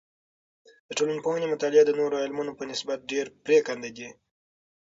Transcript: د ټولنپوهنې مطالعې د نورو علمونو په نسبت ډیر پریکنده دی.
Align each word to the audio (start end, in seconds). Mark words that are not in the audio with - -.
د 0.87 0.89
ټولنپوهنې 0.97 1.47
مطالعې 1.53 1.83
د 1.85 1.91
نورو 1.99 2.21
علمونو 2.23 2.51
په 2.59 2.63
نسبت 2.71 2.99
ډیر 3.11 3.25
پریکنده 3.45 3.89
دی. 3.97 4.09